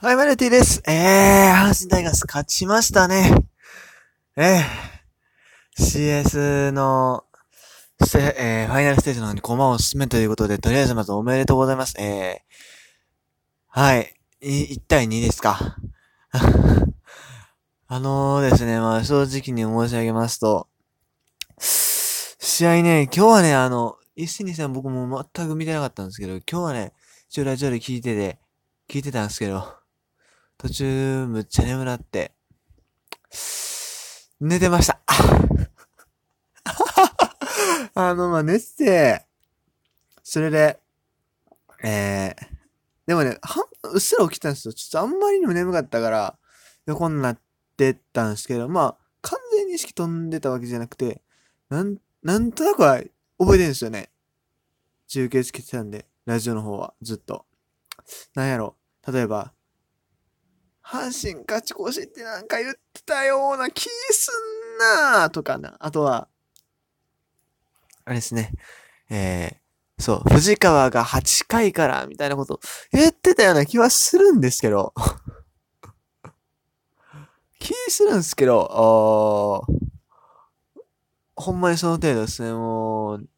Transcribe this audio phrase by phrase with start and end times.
[0.00, 0.80] はい、マルティです。
[0.86, 3.34] えー、阪神タイガース勝ちましたね。
[4.36, 7.24] えー、CS の、
[8.06, 11.96] せえー、ファイナルステージの方に駒を進めということで、とりあえずまずおめでとうございます。
[12.00, 15.76] えー、はい、い1対2ですか。
[17.88, 20.68] あのーですね、まあ正直に申し上げますと、
[21.58, 26.92] 試合ね、今日はね、あの、一戦二戦僕も全く見てなかったんですけど、今日はね、
[27.28, 28.38] 一応ラジオで聞いてて、
[28.88, 29.76] 聞いてたんですけど、
[30.58, 32.32] 途中、むっちゃ眠なって、
[34.40, 35.00] 寝てました。
[37.94, 39.24] あの、まあ、寝てて、
[40.24, 40.80] それで、
[41.84, 42.46] えー、
[43.06, 44.74] でもね、はん、うっすら起きたんですよ。
[44.74, 46.36] ちょっとあんまりにも眠かったから、
[46.86, 47.40] 横になっ
[47.76, 51.22] てたんですけど、まあ、完全に意識飛んでたわけじゃなくて、
[51.68, 52.96] なん、なんとなくは
[53.38, 54.10] 覚えてるんですよね。
[55.06, 57.46] 中継つけてたんで、ラジオの方は、ずっと。
[58.34, 58.74] なんやろ、
[59.06, 59.52] 例えば、
[60.90, 64.30] 阪神勝ち越しってなんか言ってたような気す
[64.78, 65.76] んなーとかな。
[65.80, 66.28] あとは、
[68.06, 68.52] あれですね。
[69.10, 72.58] えー、そう、藤川が8回からみたいなこと
[72.90, 74.94] 言ってたような気はするんですけど、
[77.60, 79.60] 気するんですけど、あ
[81.36, 83.28] ほんまにその程度ですね、もう、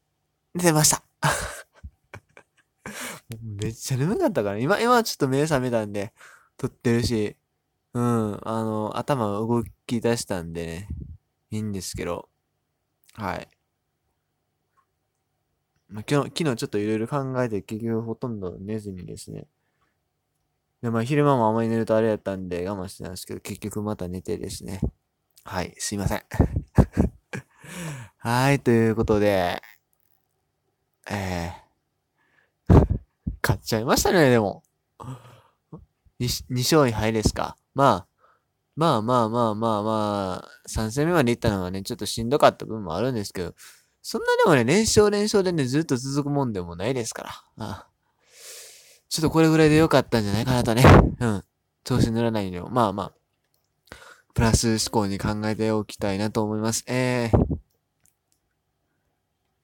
[0.54, 1.02] 寝てました。
[3.42, 6.14] めっちゃ眠かったから、今、今はちょっと目覚めたんで、
[6.56, 7.36] 撮ってるし、
[7.94, 10.88] うん、あの、頭動き出したんでね、
[11.50, 12.28] いいんですけど、
[13.14, 13.48] はい。
[15.90, 19.46] まあ、昨日、昨日ちょっといろいろ考えて結局ほとんど寝ずにですね。
[20.82, 24.80] で、まあ昼間もあまり寝るとあれやったんで我慢してたんですけど、結局また寝てですね。
[25.44, 26.22] はい、すいません。
[28.18, 29.62] はい、ということで、
[31.10, 32.86] えー、
[33.42, 34.62] 買っちゃいましたね、でも。
[36.20, 37.56] 2, 2勝1敗ですか？
[37.74, 38.06] まあ、
[38.76, 43.54] まあまあまあまあまあ、3戦目まで行ったのはね、ちょっとしんどかった部分もあるんですけど、
[44.02, 47.30] そんなでもね、連勝連勝でね、ずっと続くもんでもないですから。
[47.30, 47.90] ああ
[49.10, 50.84] ちょっとこれぐらいで良かったんじゃないかなとね。
[51.18, 51.44] うん。
[51.82, 52.70] 調子乗らないように。
[52.74, 53.12] まあまあ、
[54.34, 56.84] プラス思考に考えておきたいなと思います。
[56.86, 57.58] えー、今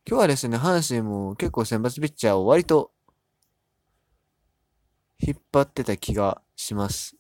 [0.05, 2.91] 日はですね、阪神も結構選抜ピッチャーを割と
[5.21, 7.16] 引っ張ってた気がします。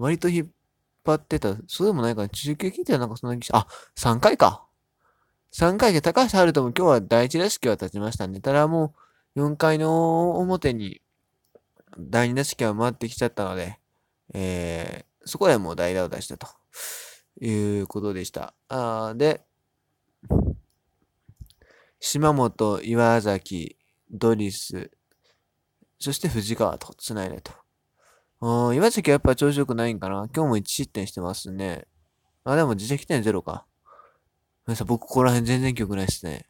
[0.00, 0.46] 割と引っ
[1.04, 1.56] 張ってた。
[1.68, 2.28] そうでもないかな。
[2.30, 3.66] 中継聞いてなんかそんな気あ、
[3.96, 4.66] 3回か。
[5.52, 8.40] 3回で高橋遥人も今日は第1打席は立ちましたね。
[8.40, 8.94] ただも
[9.36, 11.02] う4回の表に
[11.98, 13.78] 第2打席は回ってきちゃったので、
[14.32, 16.48] えー、そこでもう代打を出したと
[17.40, 18.54] いうことでした。
[18.68, 19.42] あーで、
[21.98, 23.76] 島本、岩崎、
[24.10, 24.90] ドリス、
[25.98, 27.52] そして藤川と繋いでと。
[28.42, 30.28] あ岩崎はやっぱ調子良くないんかな？
[30.34, 31.86] 今日も1失点してますね。
[32.44, 33.66] あ、でも自責点ゼロか。
[34.66, 36.46] ごめん、僕ここら辺全然記憶ないですね。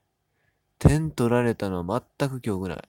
[0.78, 2.88] 点取られたのは全く記憶ない。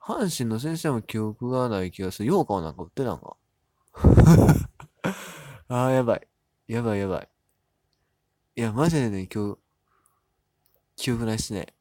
[0.00, 2.28] 阪神の先生も記憶がない気がする。
[2.28, 3.36] ようかはなんか売ってたんか？
[5.68, 6.26] あー、やばい。
[6.66, 7.28] やばいやばい。
[8.56, 9.58] いや、マジでね、今日、
[10.96, 11.74] 記憶ないっすね。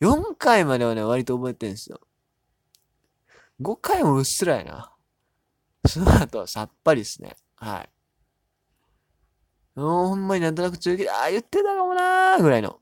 [0.00, 2.00] 4回まではね、割と覚えてるんですよ。
[3.60, 4.92] 5回もうっすらやな。
[5.86, 7.36] その後はさっぱりっすね。
[7.56, 7.90] はい。
[9.78, 12.80] もうほんまになんとなく中継で、ああ、言ってたかもなーぐらいの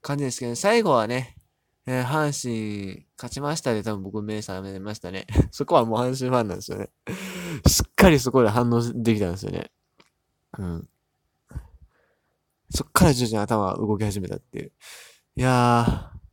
[0.00, 1.36] 感じですけど、ね、最後はね、
[1.86, 5.26] えー、阪神勝ちましたで多分僕目覚めましたね。
[5.52, 6.90] そこはもう阪神ファンなんですよね。
[7.66, 9.70] しっかりそこで反応できたんですよね。
[10.58, 10.88] うん。
[12.70, 14.72] そっから徐々に頭が動き始めたっていう。
[15.36, 16.23] いやー。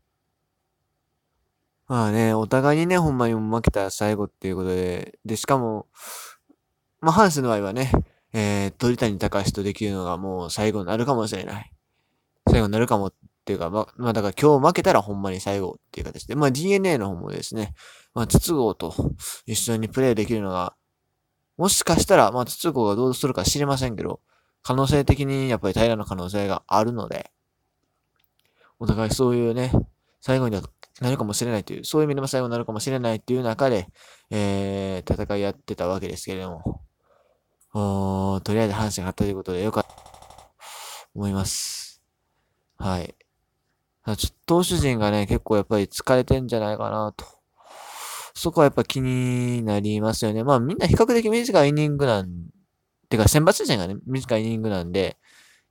[1.92, 5.88] まあね、お互いにね、ほんまに負けたら最後っていうことで、で、しかも、
[7.02, 7.92] まあ、阪神の場合はね、
[8.32, 11.70] えー、鳥谷隆とできるのがもう最後になるかもしれない。
[12.50, 13.14] 最後になるかもっ
[13.44, 17.74] ていうか、ま、まあ、だから今日負けたらほんまに最後っていう形で、まあ、DNA の方もですね、
[18.14, 18.94] まあ、筒香と
[19.46, 20.74] 一緒にプレイできるのが、
[21.58, 24.22] もしかしたら、まあ、筒香がどうするか知りませんけど、
[24.64, 27.34] 可能性的にやっぱり平らな可能性があるので、
[28.80, 29.74] お互いそういうね、
[30.22, 30.56] 最後に
[31.02, 33.88] なるかもしれないという、そういう意味でも最後になるかもしれないっていう中で、
[34.30, 36.82] えー、戦いやってたわけですけれども、
[37.74, 40.02] おーとりあえず阪神勝ったということでよかったと
[41.16, 42.04] 思います。
[42.78, 43.16] はい。
[44.06, 44.16] ちょっ
[44.46, 47.26] と投手陣がね、結構やっぱり疲れてんじゃないかなと。
[48.36, 50.44] そこはやっぱ気になりますよね。
[50.44, 52.30] まあみんな比較的短いイニングなん、
[53.10, 55.18] てか選抜陣がね、短いイニングなんで、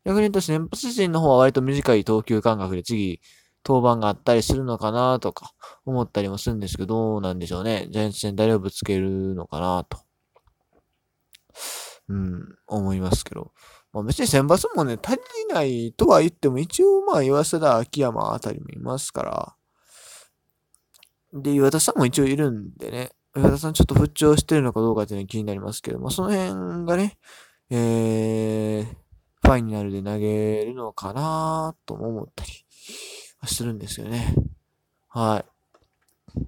[0.05, 3.21] 逆に言うと先発陣の方は割と短い投球間隔で次、
[3.67, 5.53] 登板があったりするのかなとか
[5.85, 7.89] 思ったりもするんですけど、どうなんでしょうね。
[7.91, 9.99] ジャイアンツ戦誰をぶつけるのかなと。
[12.09, 13.53] うん、思いますけど。
[13.93, 15.21] まあ別に選抜もね、足り
[15.53, 19.57] ないとは言っても、一応まあ岩貞、秋山あたりもいますから。
[21.33, 23.11] で、岩田さんも一応いるんでね。
[23.37, 27.19] 岩田さんちょっと復調してるのかどうかっていうのは気になりますけど、まあその辺がね、
[27.71, 28.85] えー、
[29.43, 32.51] ファイナルで投げるのかなとも思ったり
[33.47, 34.35] するんですよね。
[35.09, 36.41] はい。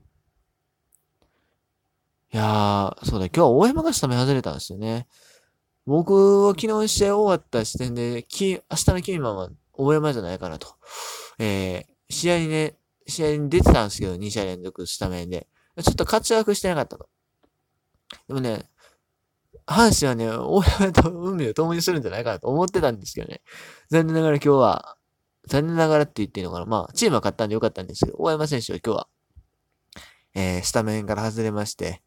[2.35, 5.07] いやー、そうだ、今日は大山がスタメン外れたんですよね。
[5.85, 10.69] 僕は昨日試合終わった時点で、き、明日のキーマンは大山じゃないかなと。
[11.39, 15.47] えー、試合にね、試合に出てたんですけど、2試合連続スタメンで。
[15.83, 17.09] ちょっと活躍してなかったと。
[18.29, 18.67] でもね、
[19.67, 23.43] 阪神はね、大山と運命を共にするんじゃないかなと思ってたんですけどね。
[23.91, 24.97] 残念ながら今日は、
[25.47, 26.67] 残念ながらって言っていいのかな？
[26.67, 29.09] まあ、チームは勝ったんでよかったんですけど、大山選手は今日は、
[30.35, 32.03] えー、スタメンから外れまして、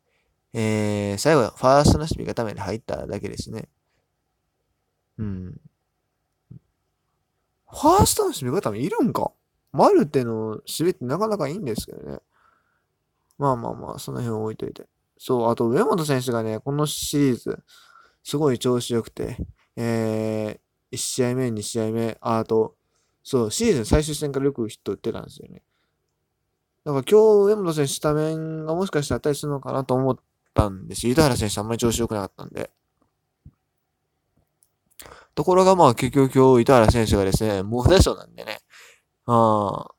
[0.53, 3.67] えー、最後はファーストの守備固めに入っただけですね。
[5.17, 5.61] うん。
[7.67, 9.31] ファーストの守備固めいるんか？
[9.73, 12.19] マルテの守備ってなかなかいいんですけどね。
[13.37, 14.87] まあまあまあ、その辺置いといて。
[15.17, 17.59] そう、あと上本選手がね、このシリーズ、
[18.23, 19.37] すごい調子良くて、
[19.75, 22.75] えー、1試合目、2試合目、あと、
[23.25, 25.63] そう、シーズン最終戦からよくヒット打ってたんですよね。
[26.85, 30.17] だから今日、上本選手スタメンがもしかしたらあったりするのかなと思っ
[30.53, 31.13] たんですよ。
[31.13, 32.69] 板原選手あんまり調子良くなかったんで。
[35.33, 38.59] ところがまあ結局今日、板原選手がですね、猛打賞なんでね。
[39.25, 39.95] ああ。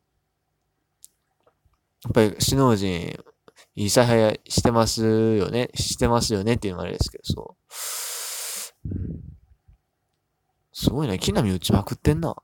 [2.05, 3.19] やっぱり首脳陣、
[3.75, 5.71] いい采配してますよね。
[5.75, 7.75] してますよねっていうのもあれですけど、そう。
[10.73, 11.19] すごいね。
[11.19, 12.37] 木並打ちまくってんな。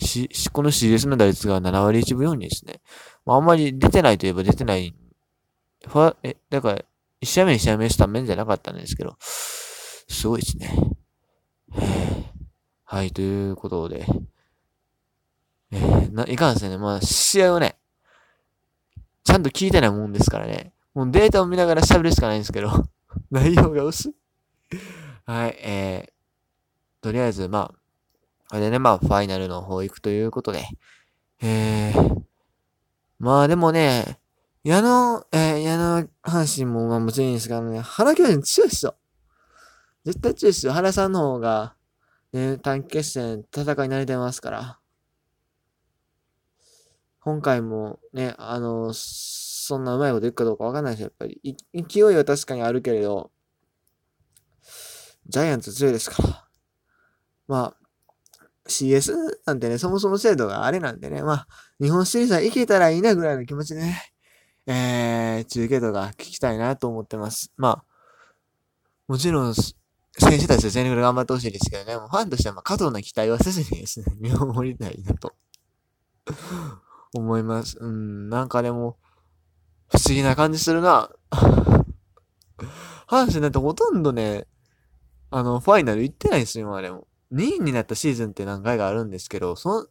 [0.00, 2.80] し、この CS の打率が7割1分4厘ですね。
[3.24, 4.94] まあ、あんまり出てないといえば出てない。
[5.86, 6.84] ファ、え、だから、
[7.22, 10.70] 1試合目、2試合目スタメンじゃなかったんですけど、すごいですね。
[12.84, 14.06] はい、ということで、
[15.70, 16.76] えー、な、いかんですね。
[16.78, 17.78] まあ、試合をね、
[19.24, 20.72] ちゃんと聞いてないもんですからね。
[20.94, 22.70] もうデータを見ながら喋るしかないんですけど、
[23.30, 24.14] 内容が薄い。
[25.24, 27.79] はい、えー、とりあえず、まあ、
[28.50, 30.66] あれでね、まあ、ファイナルの方行くということで。
[31.42, 32.22] えー、
[33.18, 34.18] まあでもね、
[34.64, 38.96] 矢野、えー、矢野阪神もまあもちろんいいんですがね、原巨人強いっしょ。
[40.04, 40.72] 絶対強いっしょ。
[40.72, 41.74] 原さんの方が、
[42.32, 44.78] ね、短期決戦戦い慣れてますから。
[47.20, 51.56] 今回もね、あの、そんなうまいこといくかどうかわかんないですよ、やっぱり。
[51.72, 53.30] 勢いは確かにあるけれど、
[55.28, 56.48] ジャイアンツ強いですから。
[57.46, 57.79] まあ、
[58.70, 59.12] CS
[59.46, 61.46] なんてね、そもそも制度があれなんでね、まあ、
[61.80, 64.12] 日本シリーズは行けたらいいなぐらいの気持ちでね、
[64.66, 67.52] えー、中継とか聞きたいなと思ってます。
[67.56, 67.84] まあ、
[69.08, 75.34] もちろん、選手たちは全力で頑張ってほしいですけどね、もうファンとしてはま過度な期待はせずにですね、 見守りたいなと
[77.14, 77.78] 思います。
[77.80, 78.98] うん、なんかでも、
[79.88, 81.10] 不思議な感じするな。
[83.08, 84.46] 阪神なんてほとんどね、
[85.30, 87.06] あの、ファイナル行ってないですよ、今までも。
[87.32, 89.88] 2位になったシーズンって何回かあるんですけど、そ、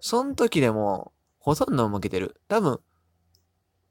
[0.00, 2.40] その時でも、ほとんど負けてる。
[2.48, 2.80] 多分、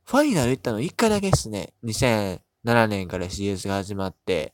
[0.06, 1.74] ファイナル行ったの1回だけですね。
[1.84, 4.54] 2007年から CS が始まって、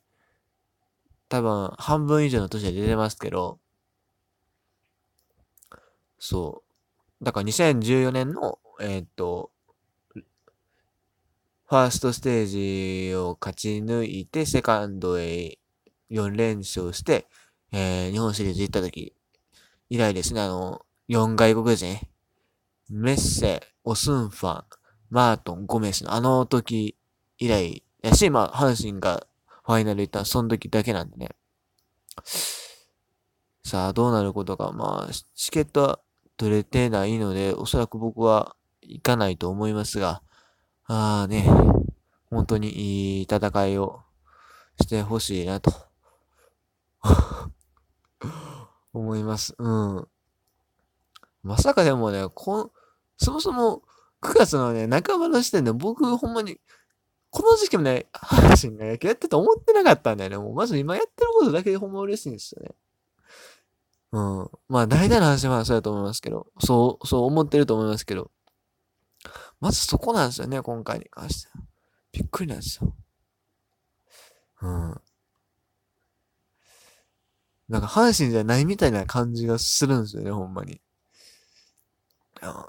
[1.27, 3.59] 多分、半分以上の年で出てますけど、
[6.19, 6.63] そ
[7.21, 7.23] う。
[7.23, 9.51] だから2014年の、えー、っと、
[10.13, 15.59] ファーストステージを勝ち抜いて、セカンドへ
[16.09, 17.27] 4連勝して、
[17.71, 19.13] えー、日本シリーズ行った時
[19.89, 21.97] 以来ですね、あの、4外国人、
[22.89, 24.63] メッセ、オスンファン、
[25.09, 26.95] マートン、ゴメスのあの時
[27.37, 29.25] 以来やし、まあ、阪神が
[29.65, 31.29] ファイナル行ったその時だけなんでね。
[33.63, 34.71] さあ、どうなることか。
[34.71, 35.99] まあ、チケットは
[36.37, 40.21] 取れてないので、おそらく僕は行かないと思いますが、
[40.85, 41.45] ああね、
[42.29, 44.01] 本当にいい戦いを
[44.81, 45.71] してほしいなと
[48.93, 49.55] 思います。
[49.57, 50.07] うん。
[51.43, 52.71] まさかでもね、こん、
[53.17, 53.83] そもそも
[54.21, 56.59] 9月のね、半ばの時点で僕ほんまに、
[57.31, 60.37] この時期もね、阪神が野球やってて思ってなかったんだよね。
[60.37, 62.71] もうまず今やってることだけでほんま嬉しいんですよね。
[64.11, 64.49] うん。
[64.67, 68.31] まあ大体の話はそうだと思いますけど、そう、そう思ってると思いますけど、
[69.59, 71.63] まずそこなんですよね、今回に関しては。
[72.11, 72.93] びっくりなんですよ。
[74.61, 75.01] うん。
[77.69, 80.81] なんか阪神じゃないみたいな感じがするんですよね、ほんまに。
[82.41, 82.67] な、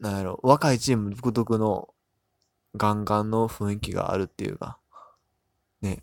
[0.00, 1.88] なんやろ、若いチーム独特の
[2.76, 4.78] ガンガンの雰囲気があるっていうか、
[5.80, 6.02] ね。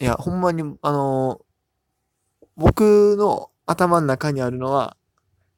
[0.00, 1.40] いや、ほんまに、あの
[2.56, 4.96] 僕の頭の中にあるのは、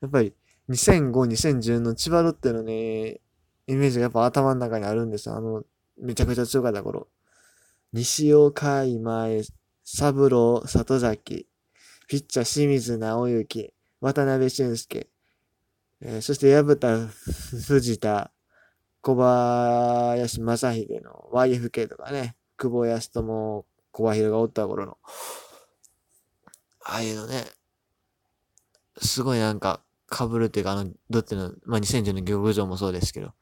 [0.03, 0.35] やっぱり
[0.69, 3.21] 2005、2010の千葉ロッテのね、
[3.67, 5.37] イメージがやっぱ頭の中にあるんですよ。
[5.37, 5.65] あの、
[5.99, 7.09] めちゃくちゃ強かった頃。
[7.93, 9.43] 西岡今江、
[9.85, 11.47] 三郎、里崎、
[12.11, 15.07] ピッチャー清水直之、渡辺俊介、
[16.01, 18.33] えー、そして矢蓋藤田、
[19.01, 24.99] 小林正秀の YFK とかね、久保康友、小林がおった頃の、
[26.85, 27.45] ああいうのね、
[29.01, 29.81] すごいなんか、
[30.13, 33.35] 被るっていうか、あの、どっての、まあ、2010の漁場もそうですけど。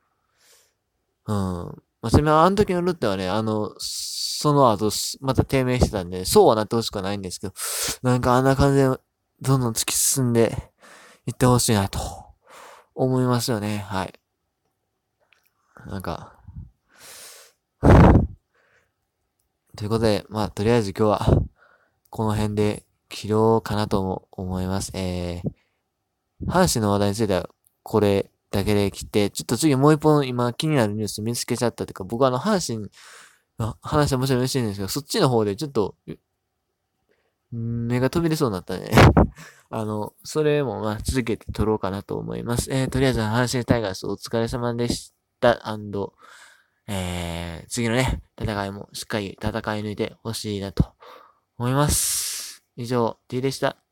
[1.24, 1.82] うん。
[2.00, 4.90] まあ、それはあの時のルッテはね、あの、その後、
[5.20, 7.54] また低迷してたんで、そうはなってほしくはないんですけど、
[8.02, 8.84] なんかあんな感じで、
[9.40, 10.70] どんどん突き進んで
[11.26, 11.98] いってほしいなと、
[12.94, 13.78] 思いますよね。
[13.78, 14.14] はい。
[15.86, 16.38] なんか、
[19.76, 21.42] ということで、まあ、とりあえず今日は、
[22.10, 24.90] この辺で切ろうかなとも思います。
[24.94, 27.48] えー、阪神の話題については、
[27.82, 32.88] これだけで切って、ちょっと次もう一本今気になるニュース見つけちゃったというか、僕はあの、阪神
[33.58, 35.96] の話はもちろん嬉しいんですけど、そっちの方でちょっと、
[37.50, 38.90] 目が飛び出そうになったね。
[39.70, 42.70] あの、それもまあ続けて撮ろうかなと思います。
[42.70, 45.68] えー、とりあえず阪神タイガースお疲れ様でした。
[45.68, 46.14] アンド
[46.88, 50.94] えー、次のね、戦いもしっかり戦い抜いてほしいなと
[51.58, 52.64] 思います。
[52.76, 53.87] 以上、T でした。